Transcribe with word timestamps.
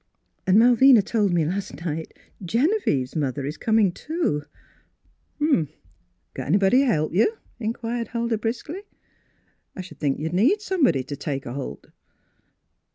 And 0.47 0.57
Malvina 0.57 1.03
told 1.03 1.31
me 1.31 1.45
last 1.45 1.85
night 1.85 2.15
Genevieve's 2.43 3.15
mother 3.15 3.45
is 3.45 3.55
com 3.55 3.77
ing, 3.77 3.91
too." 3.91 4.45
"Got 5.39 6.47
anybody 6.47 6.77
t' 6.79 6.85
help 6.85 7.13
you?" 7.13 7.37
in 7.59 7.71
quired 7.71 8.07
Huldah 8.07 8.39
briskly." 8.39 8.81
I 9.75 9.81
sh'd 9.81 9.99
think 9.99 10.17
you'd 10.17 10.33
need 10.33 10.59
somebody 10.59 11.03
t' 11.03 11.15
take 11.15 11.45
a 11.45 11.53
holt." 11.53 11.91